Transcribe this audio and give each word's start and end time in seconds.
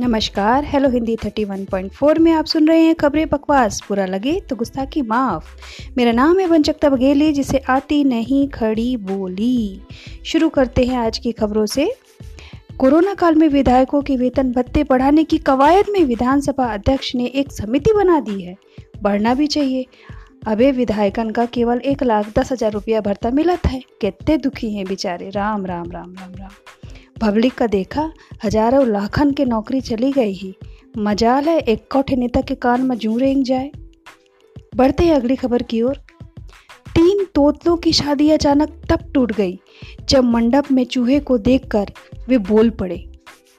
नमस्कार, 0.00 0.64
हेलो 0.64 0.88
हिंदी 0.88 1.16
31.4 1.16 2.18
में 2.18 2.32
आप 2.32 2.44
सुन 2.44 2.68
रहे 2.68 2.80
हैं 2.80 2.94
खबरें 2.94 3.28
बकवास। 3.28 3.82
बुरा 3.88 4.06
लगे 4.06 4.40
तो 4.40 4.56
गुस्ताखी 4.56 5.02
माफ़। 5.02 5.44
मेरा 5.96 6.12
नाम 6.12 6.38
है 6.38 6.46
वंचकता 6.46 6.88
बघेली, 6.88 7.32
जिसे 7.32 7.58
आती 7.58 8.04
नहीं 8.04 8.48
खड़ी 8.48 8.96
बोली। 8.96 9.80
शुरू 10.24 10.48
करते 10.48 10.84
हैं 10.84 10.98
आज 10.98 11.18
की 11.18 11.32
खबरों 11.32 11.66
से। 11.66 11.92
कोरोना 12.78 13.14
काल 13.14 13.34
में 13.34 13.48
विधायकों 13.48 14.02
के 14.02 14.16
वेतन 14.16 14.52
भत्ते 14.52 14.84
बढ़ाने 14.84 15.24
की 15.24 15.38
कवायद 15.38 15.86
में 15.90 16.04
विधानसभा 16.04 16.66
अध्यक्ष 16.66 17.14
ने 17.14 17.26
एक 17.26 17.52
समिति 17.52 17.92
बना 17.92 18.20
दी 18.20 18.42
है। 18.42 18.56
बढ़ना 19.02 19.34
भी 19.34 19.46
चाहिए। 19.46 19.86
अबे 20.46 20.72
विधायकन 20.72 21.30
का 21.30 21.46
केवल 21.46 21.78
एक 21.78 22.02
लाख 22.02 22.38
दस 22.38 22.52
हज़ार 22.52 22.72
रुपया 22.72 23.00
भरता 23.00 23.30
मिला 23.30 23.56
है। 23.66 23.82
कितने 24.00 24.36
दुखी 24.36 24.74
हैं 24.74 24.86
बेचारे। 24.86 25.30
राम 25.30 25.66
राम 25.66 25.90
राम 25.90 26.14
राम 26.14 26.34
राम। 26.34 26.48
पब्लिक 27.16 27.54
का 27.54 27.66
देखा, 27.66 28.10
हज़ारों 28.44 28.86
लाखन 28.86 29.30
के 29.30 29.44
नौकरी 29.44 29.80
चली 29.80 30.12
गई 30.12 30.32
ही। 30.32 30.54
मजाल 30.98 31.44
है, 31.44 31.58
एक 31.58 31.86
कौठे 31.92 32.16
नेता 32.16 32.40
के 32.40 32.54
कान 32.54 32.82
में 32.82 32.96
जू 32.98 33.16
रेंग 33.18 33.44
जाए। 33.44 33.70
बढ़ते 34.76 35.04
हैं 35.04 35.14
अगली 35.14 35.36
खबर 35.36 35.62
की 35.62 35.80
ओर। 35.82 35.96
तीन 36.88 37.24
तोतलों 37.34 37.76
की 37.76 37.92
शादी 37.92 38.30
अचानक 38.30 38.80
तब 38.90 39.10
टूट 39.14 39.32
गई, 39.32 39.58
जब 40.08 40.24
मंडप 40.24 40.70
में 40.72 40.84
चूहे 40.84 41.18
को 41.20 41.38
देखकर 41.38 41.92
वे 42.28 42.38
बोल 42.38 42.70
पड़े। 42.70 43.04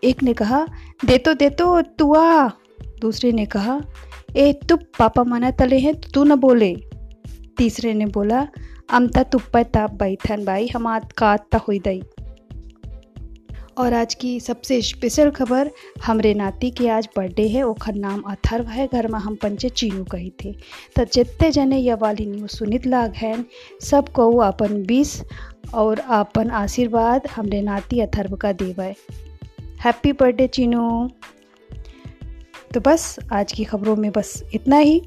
एक 0.03 0.23
ने 0.23 0.33
कहा, 0.33 0.65
दे 1.05 1.17
तो 1.17 1.33
दे 1.33 1.49
तो 1.49 1.81
तू 1.81 2.13
आ 2.13 2.47
दूसरे 3.01 3.31
ने 3.31 3.45
कहा, 3.45 3.81
ए 4.37 4.53
तुप 4.69 4.81
पापा 4.99 5.23
मना 5.23 5.51
तले 5.51 5.79
हैं 5.79 5.93
तो 5.95 6.09
तू 6.13 6.23
न 6.23 6.35
बोले। 6.35 6.75
तीसरे 7.57 7.93
ने 7.93 8.05
बोला, 8.05 8.47
अमता 8.89 9.23
तुप्पा 9.23 9.63
ताप 9.63 9.93
बैठन 9.93 10.45
भाई, 10.45 10.67
हम 10.67 10.87
आत 10.87 11.11
का 11.11 11.37
हुई 11.67 11.79
दई। 11.79 12.01
और 13.77 13.93
आज 13.93 14.13
की 14.13 14.39
सबसे 14.39 14.81
स्पेशल 14.81 15.29
खबर, 15.31 15.71
हमरे 16.05 16.33
नाती 16.33 16.71
के 16.71 16.89
आज 16.89 17.09
बर्थडे 17.17 17.47
है, 17.47 17.63
ओखर 17.63 17.93
नाम 17.93 18.21
अथर्व 18.21 18.65
है। 18.65 18.87
घर 18.87 19.07
में 19.07 19.19
हम 19.19 19.35
पंचे 19.35 19.69
चीनू 19.69 20.03
कही 20.03 20.33
थे। 20.43 20.51
तो 20.95 21.05
जितने 21.05 21.51
जने 21.51 21.77
यह 21.77 21.95
वाली 21.95 22.25
न्यूज़ 22.25 22.51
सुनित 22.51 22.87
लाग 22.87 23.13
हैं 23.13 23.45
सबको 23.81 24.37
अपन 24.37 24.85
बीस 24.85 25.23
और 25.73 25.99
अपन 25.99 26.49
आशीर्वाद 26.49 27.27
हमरे 27.27 27.61
नाती 27.61 27.99
अथर्व 27.99 28.35
का 28.35 28.51
देवे 28.51 28.95
हैप्पी 29.85 30.11
बर्थडे 30.11 30.47
चीनू। 30.47 31.09
तो 32.73 32.79
बस 32.79 33.19
आज 33.31 33.51
की 33.51 33.63
खबरों 33.63 33.95
में 33.95 34.11
बस 34.11 34.43
इतना 34.53 34.77
ही। 34.77 35.01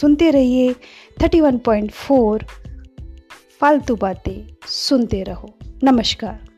सुनते 0.00 0.30
रहिए 0.30 0.74
थर्टी 1.22 1.40
वन 1.40 1.58
पॉइंट 1.58 1.90
फोर 1.90 2.46
फालतू 3.60 3.96
बातें 3.96 4.54
सुनते 4.66 5.22
रहो। 5.22 5.54
नमस्कार। 5.84 6.55